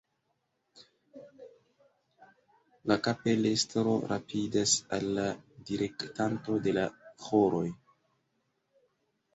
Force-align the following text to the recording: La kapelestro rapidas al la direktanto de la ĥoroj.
La 2.91 2.97
kapelestro 3.09 3.93
rapidas 4.13 4.75
al 4.99 5.07
la 5.21 5.27
direktanto 5.71 6.61
de 6.67 6.79
la 6.81 6.89
ĥoroj. 7.29 7.67